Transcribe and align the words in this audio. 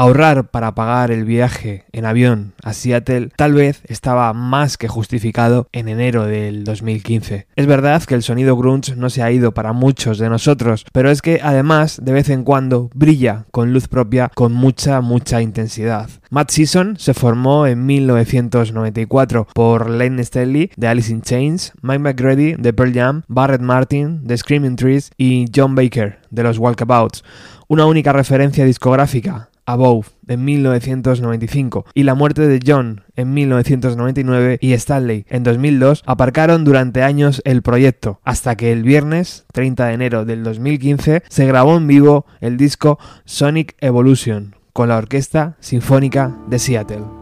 ahorrar 0.00 0.48
para 0.48 0.74
pagar 0.74 1.10
el 1.10 1.26
viaje 1.26 1.84
en 1.92 2.06
avión 2.06 2.54
a 2.62 2.72
Seattle 2.72 3.28
tal 3.36 3.52
vez 3.52 3.82
estaba 3.84 4.32
más 4.32 4.78
que 4.78 4.88
justificado 4.88 5.68
en 5.72 5.88
enero 5.88 6.24
del 6.24 6.64
2015. 6.64 7.46
Es 7.54 7.66
verdad 7.66 8.02
que 8.04 8.14
el 8.14 8.22
sonido 8.22 8.56
grunge 8.56 8.96
no 8.96 9.10
se 9.10 9.22
ha 9.22 9.30
ido 9.30 9.52
para 9.52 9.74
muchos 9.74 10.16
de 10.16 10.30
nosotros, 10.30 10.86
pero 10.92 11.10
es 11.10 11.20
que 11.20 11.40
además 11.42 12.00
de 12.02 12.12
vez 12.12 12.30
en 12.30 12.44
cuando 12.44 12.88
brilla 12.94 13.44
con 13.50 13.74
luz 13.74 13.88
propia 13.88 14.30
con 14.34 14.54
mucha 14.54 15.02
mucha 15.02 15.42
intensidad. 15.42 16.08
Matt 16.30 16.50
Season 16.50 16.96
se 16.96 17.12
formó 17.12 17.66
en 17.66 17.84
1994 17.84 19.48
por 19.52 19.90
Lane 19.90 20.22
Stanley 20.22 20.70
de 20.76 20.88
Alice 20.88 21.12
in 21.12 21.20
Chains, 21.20 21.72
Mike 21.82 21.98
McGrady 21.98 22.54
de 22.54 22.72
Pearl 22.72 22.94
Jam, 22.94 23.22
Barrett 23.28 23.60
Martin 23.60 24.26
de 24.26 24.38
Screaming 24.38 24.76
Trees 24.76 25.10
y 25.18 25.44
John 25.54 25.74
Baker 25.74 26.20
de 26.30 26.42
los 26.42 26.56
Walkabouts. 26.56 27.22
Una 27.68 27.86
única 27.86 28.12
referencia 28.12 28.64
discográfica, 28.64 29.49
Above, 29.72 30.08
en 30.26 30.44
1995, 30.44 31.86
y 31.94 32.04
la 32.04 32.14
muerte 32.14 32.46
de 32.46 32.60
John 32.64 33.02
en 33.16 33.34
1999 33.34 34.58
y 34.60 34.72
Stanley 34.72 35.26
en 35.28 35.42
2002 35.42 36.02
aparcaron 36.06 36.64
durante 36.64 37.02
años 37.02 37.42
el 37.44 37.62
proyecto, 37.62 38.20
hasta 38.24 38.56
que 38.56 38.72
el 38.72 38.82
viernes 38.82 39.46
30 39.52 39.86
de 39.86 39.94
enero 39.94 40.24
del 40.24 40.42
2015 40.42 41.22
se 41.28 41.46
grabó 41.46 41.76
en 41.76 41.86
vivo 41.86 42.26
el 42.40 42.56
disco 42.56 42.98
Sonic 43.24 43.76
Evolution 43.80 44.54
con 44.72 44.88
la 44.88 44.96
Orquesta 44.96 45.56
Sinfónica 45.60 46.36
de 46.48 46.58
Seattle. 46.58 47.19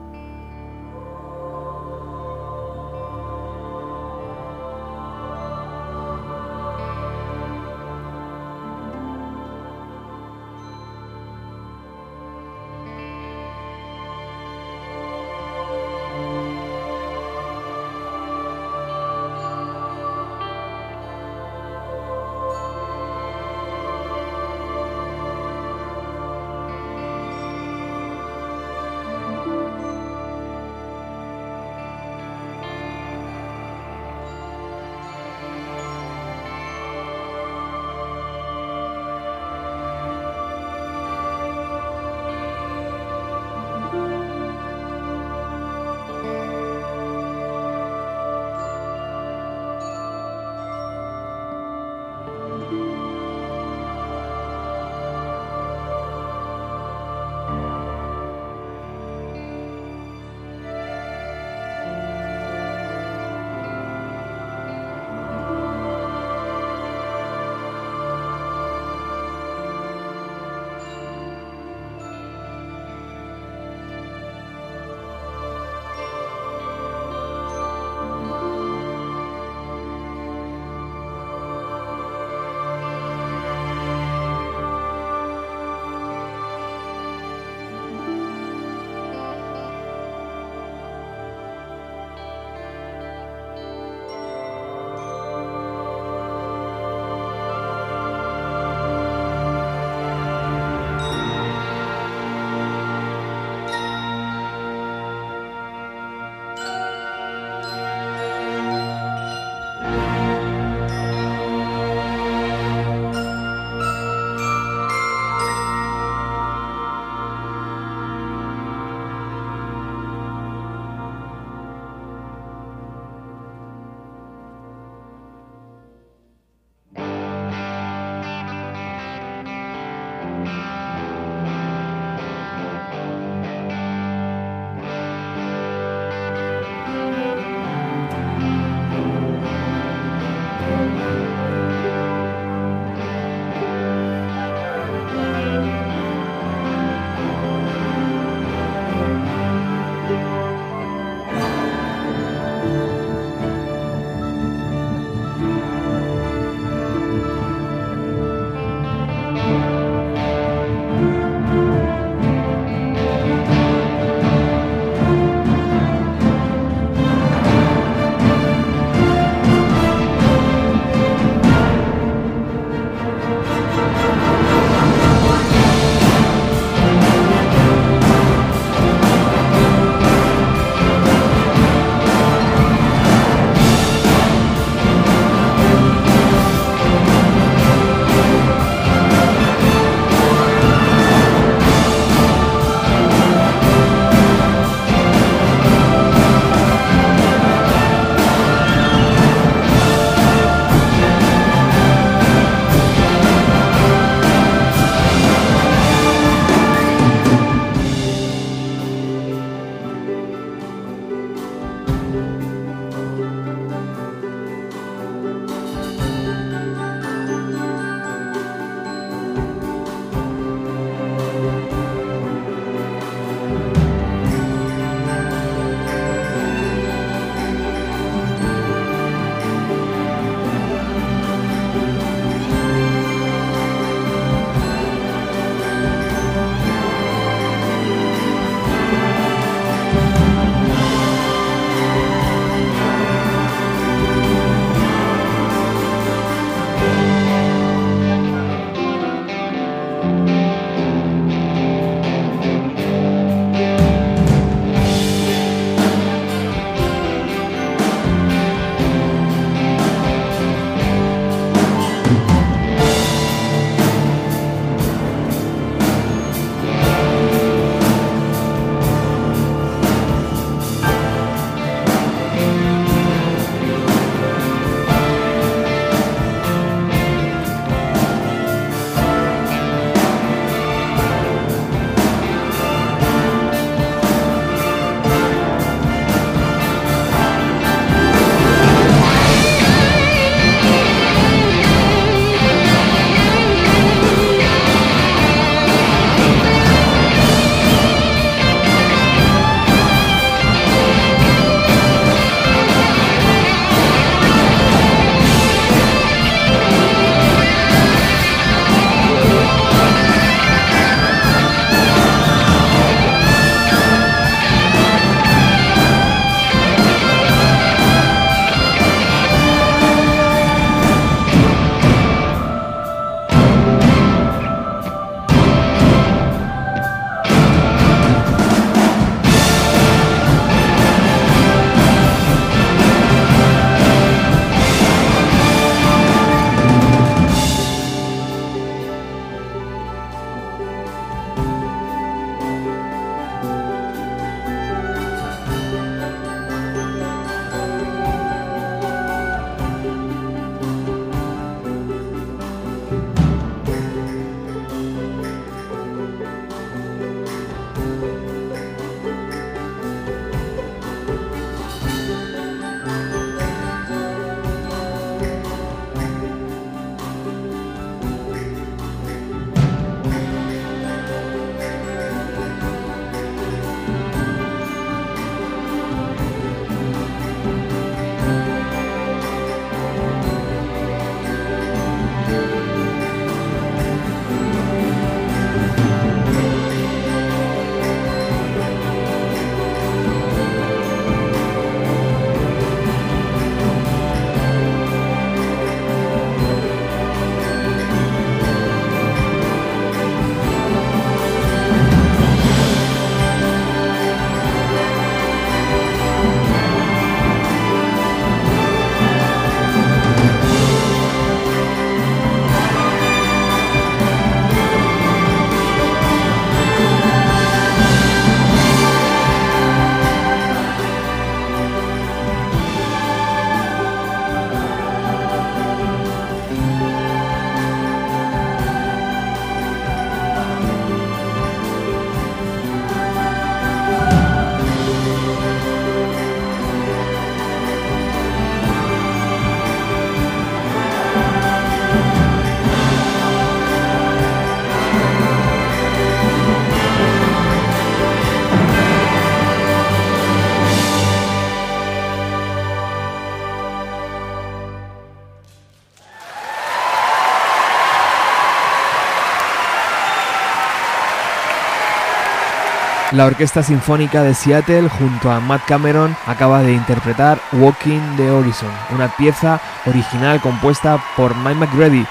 La 463.18 463.26
Orquesta 463.26 463.64
Sinfónica 463.64 464.22
de 464.22 464.32
Seattle 464.32 464.88
junto 464.88 465.32
a 465.32 465.40
Matt 465.40 465.64
Cameron 465.66 466.14
acaba 466.28 466.62
de 466.62 466.72
interpretar 466.72 467.40
Walking 467.50 467.98
the 468.16 468.30
Horizon, 468.30 468.70
una 468.94 469.08
pieza 469.08 469.60
original 469.86 470.40
compuesta 470.40 471.02
por 471.16 471.34
Mike 471.34 471.56
McGrady. 471.56 472.06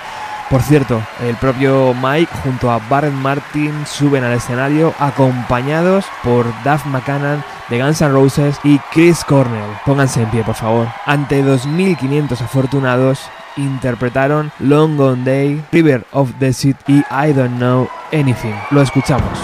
Por 0.50 0.62
cierto, 0.62 1.02
el 1.22 1.38
propio 1.38 1.94
Mike 1.94 2.30
junto 2.44 2.70
a 2.70 2.80
Barrett 2.90 3.14
Martin 3.14 3.72
suben 3.86 4.26
al 4.26 4.34
escenario 4.34 4.94
acompañados 5.00 6.04
por 6.26 6.44
Duff 6.66 6.86
McCann 6.88 7.42
de 7.70 7.82
Guns 7.82 8.02
N' 8.02 8.12
Roses 8.12 8.60
y 8.66 8.78
Chris 8.92 9.24
Cornell. 9.24 9.78
Pónganse 9.86 10.24
en 10.24 10.30
pie, 10.30 10.44
por 10.44 10.56
favor. 10.56 10.90
Ante 11.06 11.42
2.500 11.42 12.42
afortunados, 12.42 13.22
interpretaron 13.56 14.52
Long 14.60 14.98
Gone 14.98 15.24
Day, 15.24 15.64
River 15.72 16.06
of 16.12 16.32
the 16.40 16.52
Sea 16.52 16.76
y 16.86 16.98
I 16.98 17.32
Don't 17.32 17.56
Know 17.56 17.88
Anything. 18.12 18.56
Lo 18.72 18.82
escuchamos. 18.82 19.40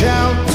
shout. 0.00 0.49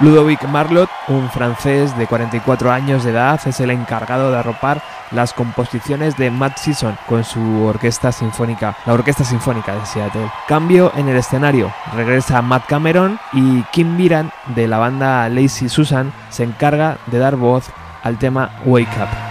Ludovic 0.00 0.42
Marlot, 0.48 0.88
un 1.08 1.28
francés 1.28 1.96
de 1.98 2.06
44 2.06 2.72
años 2.72 3.04
de 3.04 3.10
edad, 3.10 3.38
es 3.46 3.60
el 3.60 3.70
encargado 3.70 4.30
de 4.30 4.38
arropar 4.38 4.82
las 5.10 5.34
composiciones 5.34 6.16
de 6.16 6.30
Matt 6.30 6.56
Season 6.56 6.96
con 7.06 7.22
su 7.22 7.64
orquesta 7.64 8.10
sinfónica, 8.10 8.76
la 8.86 8.94
Orquesta 8.94 9.24
Sinfónica 9.24 9.74
de 9.74 9.84
Seattle. 9.84 10.30
Cambio 10.48 10.90
en 10.96 11.08
el 11.08 11.16
escenario, 11.16 11.70
regresa 11.94 12.40
Matt 12.40 12.66
Cameron 12.66 13.18
y 13.34 13.62
Kim 13.72 13.98
Biran 13.98 14.32
de 14.54 14.68
la 14.68 14.78
banda 14.78 15.28
Lazy 15.28 15.68
Susan 15.68 16.12
se 16.30 16.44
encarga 16.44 16.96
de 17.08 17.18
dar 17.18 17.36
voz 17.36 17.66
al 18.02 18.18
tema 18.18 18.50
Wake 18.64 18.96
Up. 19.02 19.29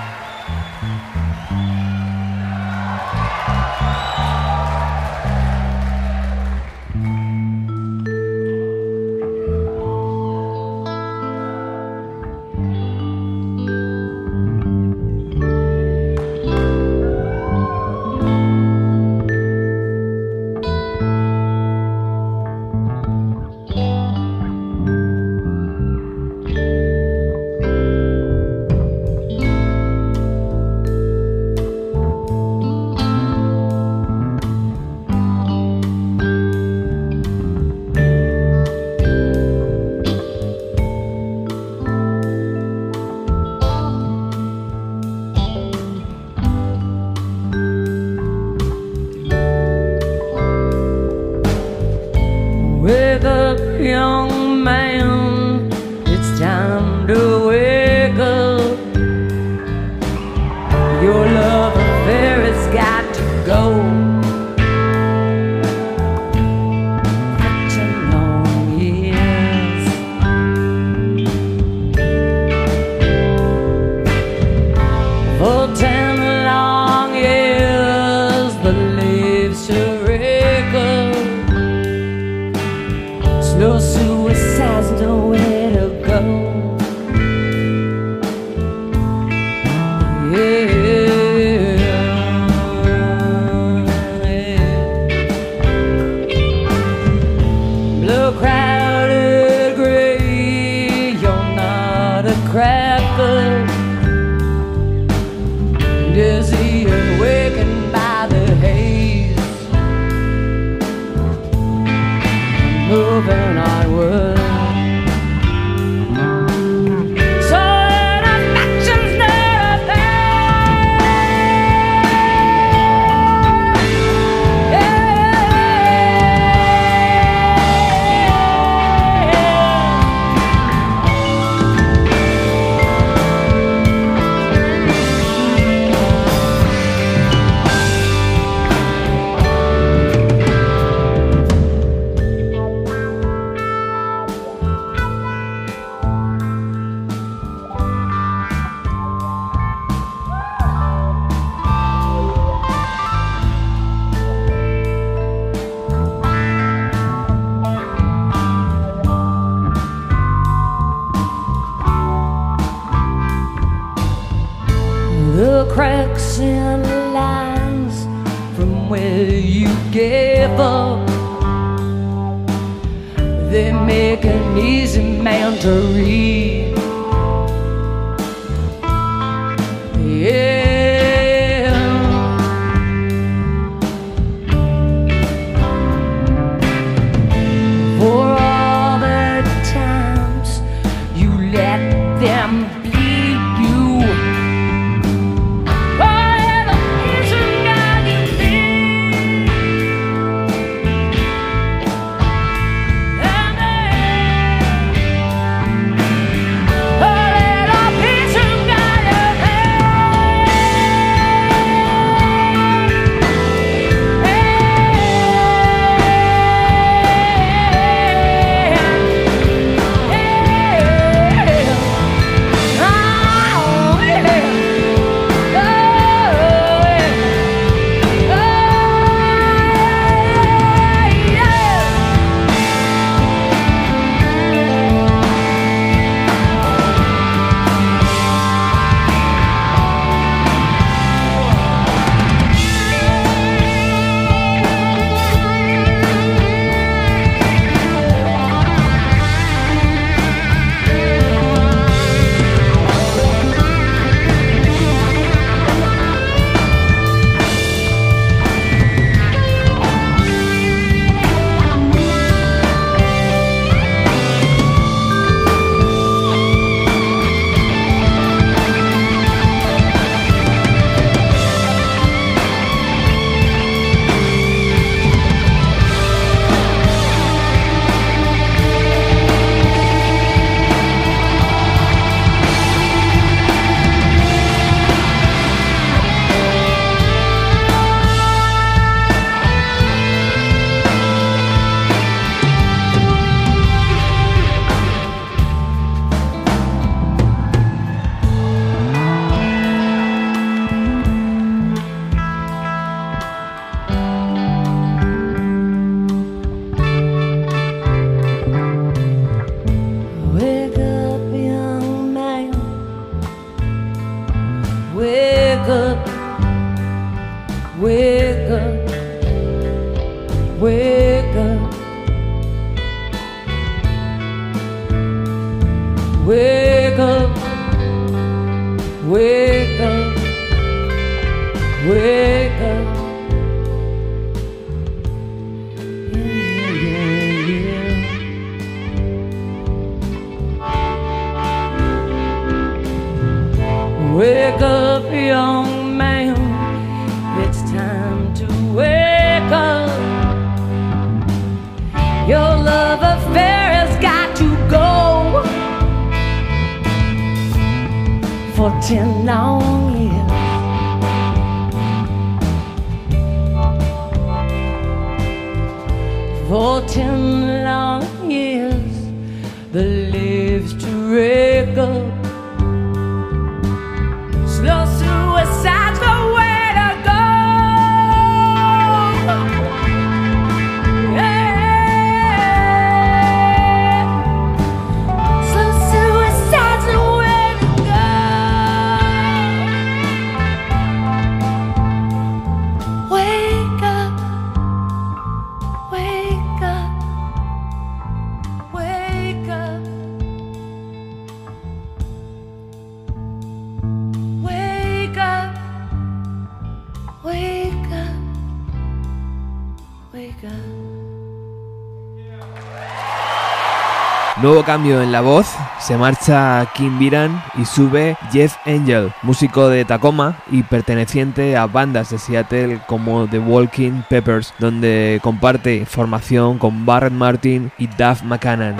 Nuevo 414.49 414.63
cambio 414.63 415.03
en 415.03 415.11
la 415.11 415.21
voz, 415.21 415.45
se 415.79 415.95
marcha 415.95 416.67
Kim 416.73 416.97
Viran 416.97 417.39
y 417.55 417.65
sube 417.65 418.17
Jeff 418.31 418.55
Angel, 418.65 419.13
músico 419.21 419.69
de 419.69 419.85
Tacoma 419.85 420.39
y 420.49 420.63
perteneciente 420.63 421.55
a 421.55 421.67
bandas 421.67 422.09
de 422.09 422.17
Seattle 422.17 422.81
como 422.87 423.27
The 423.27 423.37
Walking 423.37 424.01
Peppers, 424.09 424.55
donde 424.57 425.19
comparte 425.21 425.85
formación 425.85 426.57
con 426.57 426.83
Barrett 426.83 427.13
Martin 427.13 427.71
y 427.77 427.85
Duff 427.85 428.23
McCannon. 428.23 428.77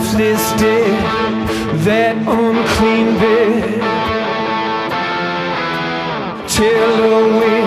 off 0.00 0.16
this 0.16 0.52
day, 0.52 0.90
that 1.84 2.16
unclean 2.16 3.18
bed. 3.18 3.80
Till 6.48 7.36
away. 7.36 7.59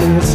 lifeless 0.00 0.34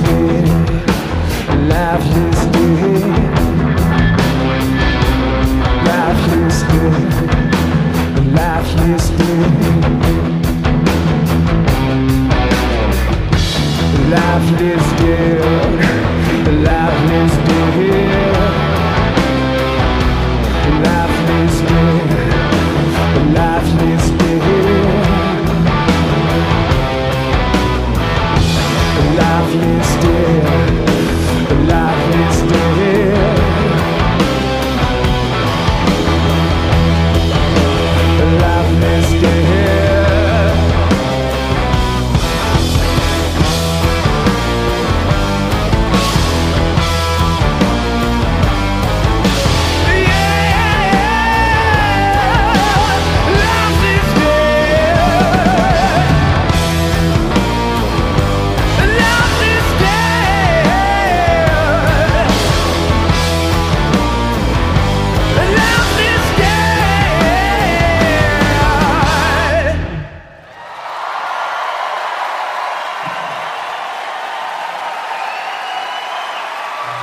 good. 0.00 0.56
lifeless. 1.68 2.40
Lifeless 5.86 6.62
lifeless. 6.72 6.96
Lifeless 8.34 9.06
lifeless 14.10 14.86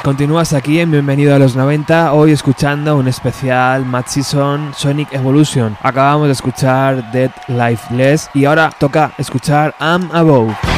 Continúas 0.03 0.51
aquí 0.51 0.81
en 0.81 0.91
Bienvenido 0.91 1.33
a 1.33 1.39
los 1.39 1.55
90, 1.55 2.11
hoy 2.11 2.33
escuchando 2.33 2.97
un 2.97 3.07
especial 3.07 3.85
Mad 3.85 4.03
Season 4.05 4.73
Sonic 4.75 5.13
Evolution. 5.13 5.77
Acabamos 5.81 6.27
de 6.27 6.33
escuchar 6.33 7.09
Dead 7.13 7.31
Lifeless 7.47 8.29
y 8.33 8.43
ahora 8.43 8.69
toca 8.77 9.13
escuchar 9.17 9.73
I'm 9.79 10.09
Above. 10.11 10.72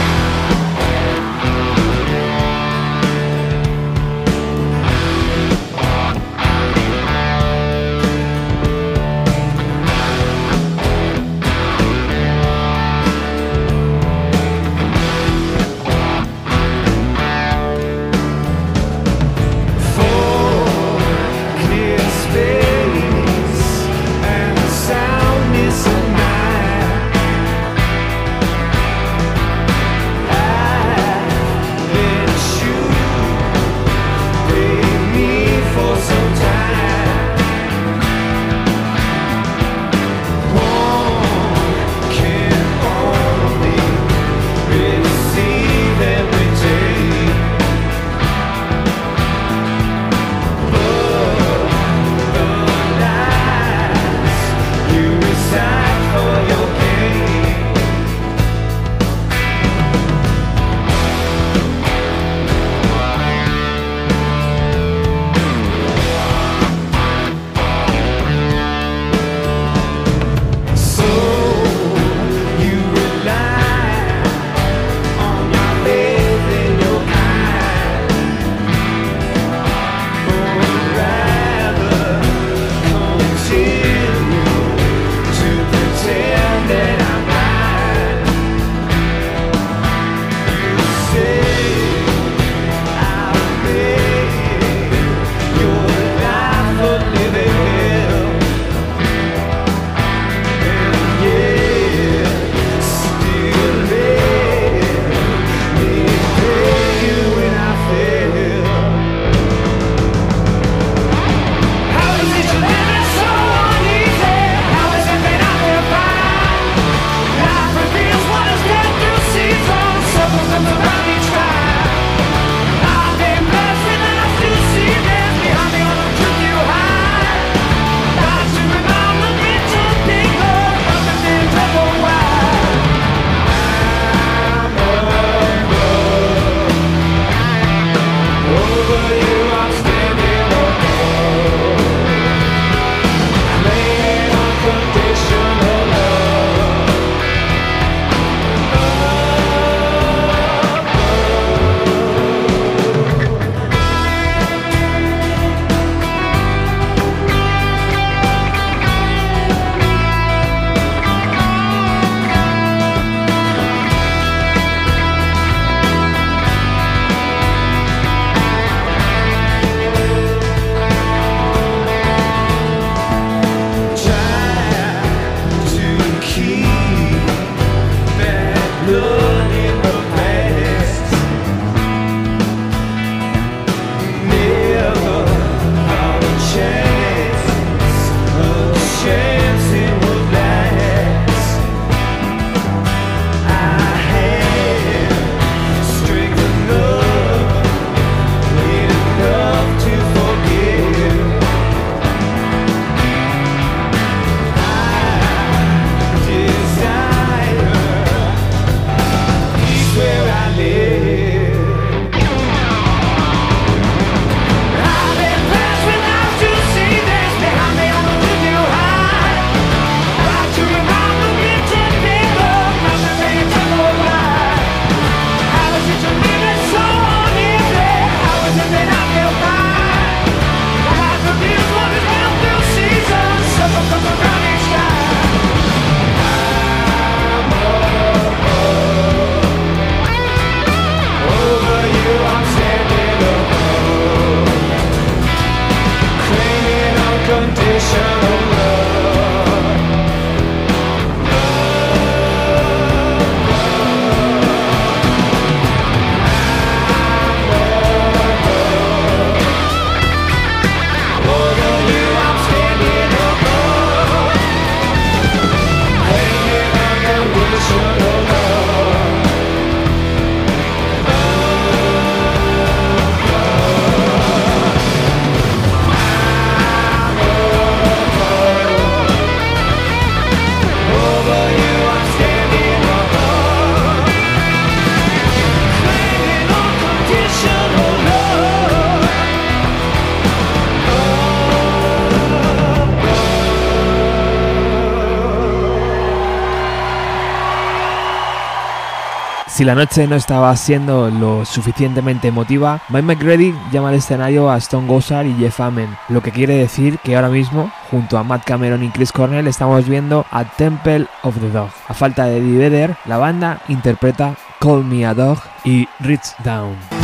Si 299.55 299.63
la 299.63 299.73
noche 299.73 300.05
no 300.05 300.17
estaba 300.17 300.53
siendo 300.57 301.09
lo 301.09 301.45
suficientemente 301.45 302.27
emotiva, 302.27 302.81
Mike 302.89 303.03
McGrady 303.03 303.55
llama 303.71 303.87
al 303.87 303.95
escenario 303.95 304.51
a 304.51 304.57
Stone 304.57 304.85
Gossard 304.85 305.27
y 305.27 305.33
Jeff 305.35 305.61
Amen, 305.61 305.95
lo 306.09 306.21
que 306.21 306.31
quiere 306.31 306.55
decir 306.55 306.99
que 306.99 307.15
ahora 307.15 307.29
mismo, 307.29 307.71
junto 307.89 308.17
a 308.17 308.23
Matt 308.23 308.43
Cameron 308.43 308.83
y 308.83 308.89
Chris 308.89 309.13
Cornell, 309.13 309.47
estamos 309.47 309.87
viendo 309.87 310.25
a 310.29 310.43
Temple 310.43 311.07
of 311.23 311.39
the 311.39 311.49
Dog. 311.51 311.69
A 311.87 311.93
falta 311.93 312.25
de 312.25 312.39
Eddie 312.39 312.97
la 313.05 313.15
banda 313.15 313.61
interpreta 313.69 314.35
Call 314.59 314.83
Me 314.83 315.05
a 315.05 315.13
Dog 315.13 315.39
y 315.63 315.87
Reach 316.01 316.35
Down. 316.43 316.94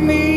me. 0.00 0.29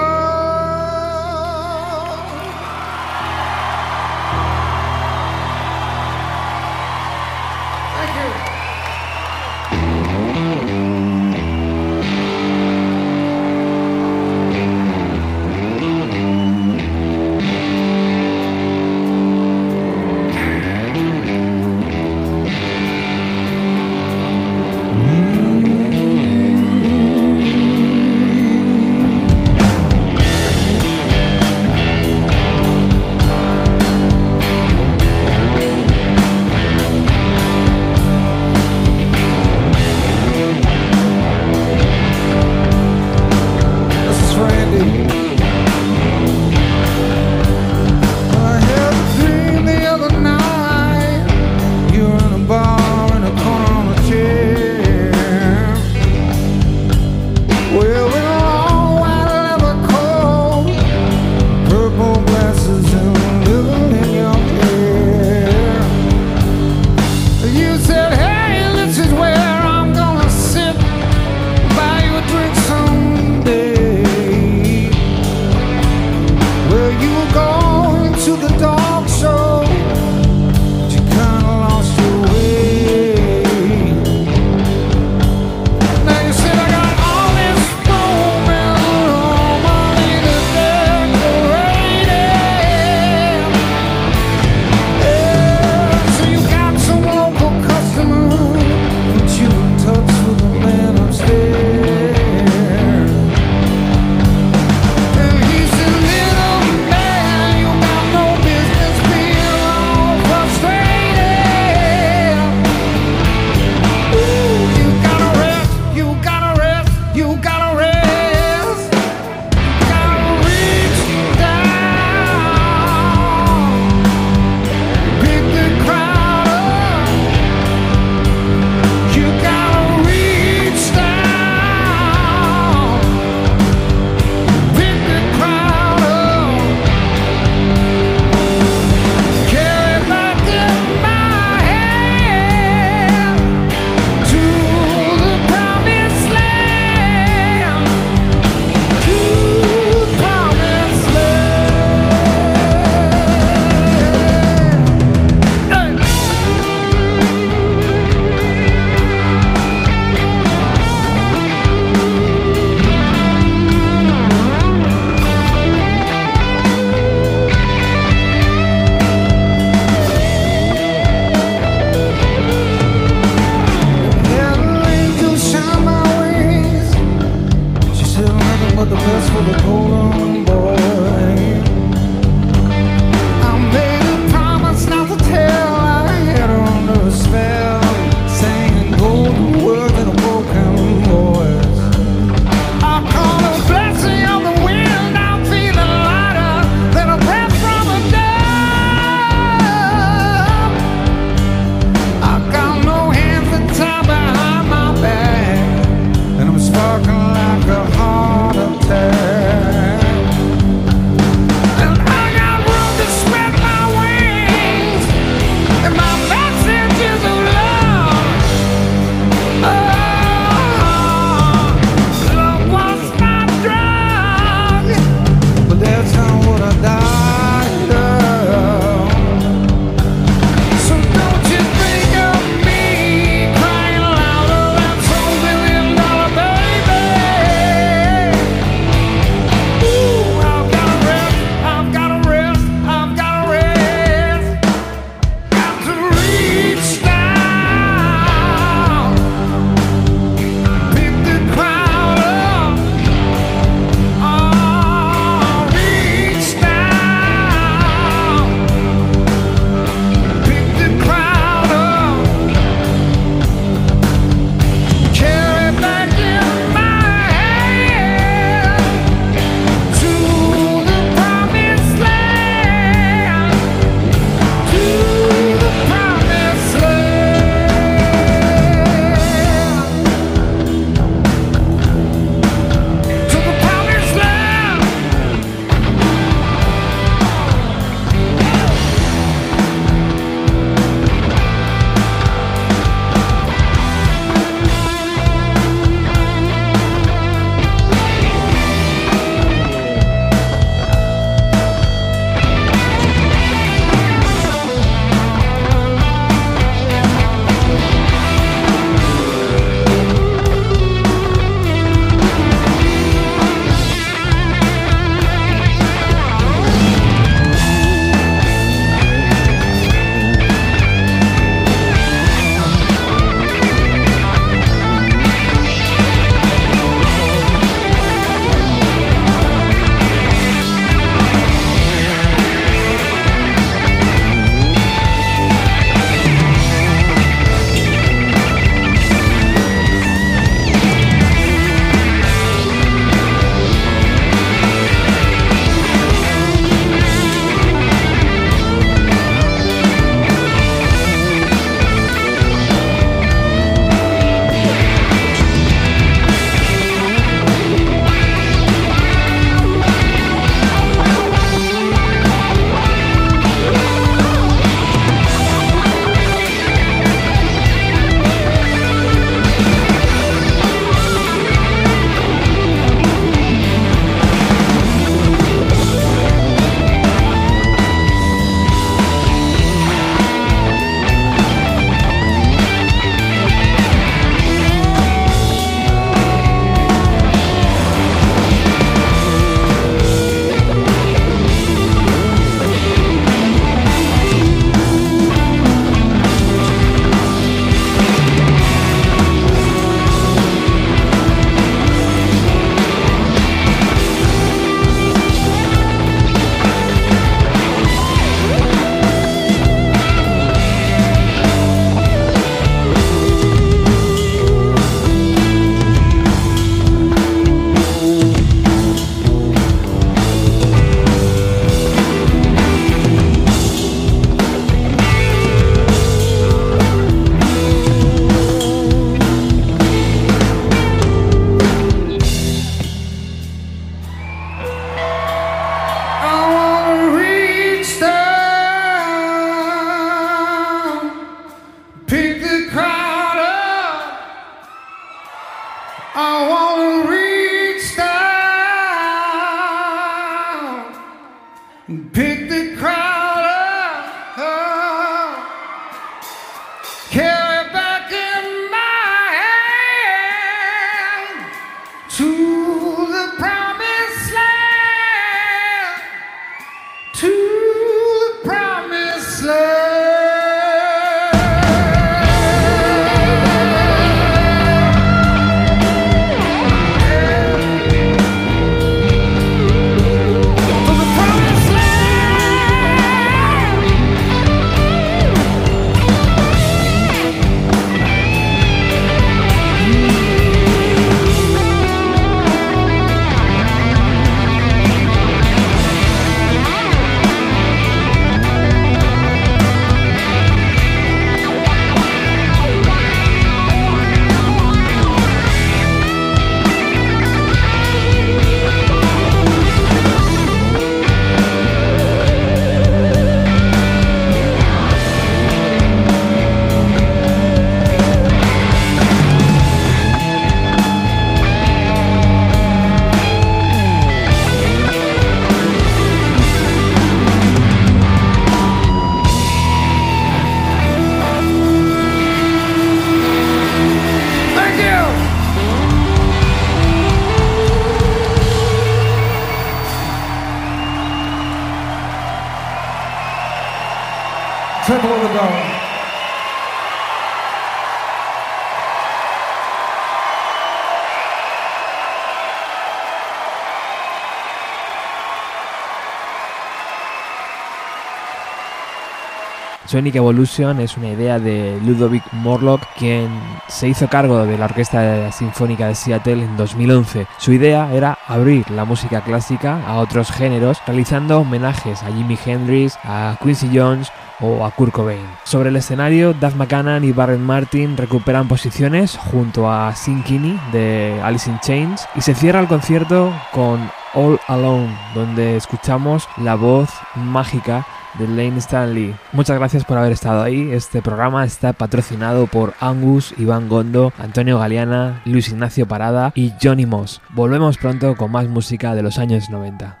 Sonic 559.91 560.15
Evolution 560.15 560.79
es 560.79 560.95
una 560.95 561.09
idea 561.09 561.37
de 561.37 561.77
Ludovic 561.85 562.23
Morlock, 562.31 562.81
quien 562.97 563.27
se 563.67 563.89
hizo 563.89 564.07
cargo 564.07 564.45
de 564.45 564.57
la 564.57 564.63
Orquesta 564.63 565.29
Sinfónica 565.33 565.87
de 565.87 565.95
Seattle 565.95 566.45
en 566.45 566.55
2011. 566.55 567.27
Su 567.37 567.51
idea 567.51 567.93
era 567.93 568.17
abrir 568.25 568.71
la 568.71 568.85
música 568.85 569.19
clásica 569.19 569.85
a 569.85 569.97
otros 569.97 570.31
géneros, 570.31 570.77
realizando 570.87 571.41
homenajes 571.41 572.03
a 572.03 572.05
Jimi 572.13 572.39
Hendrix, 572.45 572.97
a 573.03 573.35
Quincy 573.43 573.69
Jones 573.73 574.09
o 574.39 574.65
a 574.65 574.71
Kurt 574.71 574.93
Cobain. 574.93 575.27
Sobre 575.43 575.67
el 575.67 575.75
escenario, 575.75 576.33
Duff 576.35 576.55
McCann 576.55 577.03
y 577.03 577.11
Barrett 577.11 577.41
Martin 577.41 577.97
recuperan 577.97 578.47
posiciones 578.47 579.17
junto 579.17 579.69
a 579.69 579.93
Sin 579.93 580.23
Kinney 580.23 580.57
de 580.71 581.19
Alice 581.21 581.49
in 581.49 581.59
Chains 581.59 582.07
y 582.15 582.21
se 582.21 582.33
cierra 582.33 582.61
el 582.61 582.67
concierto 582.67 583.33
con 583.51 583.91
All 584.13 584.39
Alone, 584.47 584.97
donde 585.13 585.57
escuchamos 585.57 586.29
la 586.37 586.55
voz 586.55 586.89
mágica 587.15 587.85
de 588.17 588.27
Lane 588.27 588.57
Stanley. 588.57 589.15
Muchas 589.31 589.57
gracias 589.57 589.85
por 589.85 589.97
haber 589.97 590.11
estado 590.11 590.41
ahí. 590.41 590.71
Este 590.71 591.01
programa 591.01 591.45
está 591.45 591.73
patrocinado 591.73 592.47
por 592.47 592.73
Angus, 592.79 593.33
Iván 593.37 593.69
Gondo, 593.69 594.13
Antonio 594.17 594.59
Galeana, 594.59 595.21
Luis 595.25 595.49
Ignacio 595.49 595.87
Parada 595.87 596.31
y 596.35 596.53
Johnny 596.61 596.85
Moss. 596.85 597.21
Volvemos 597.29 597.77
pronto 597.77 598.15
con 598.15 598.31
más 598.31 598.47
música 598.47 598.95
de 598.95 599.03
los 599.03 599.17
años 599.17 599.49
90. 599.49 600.00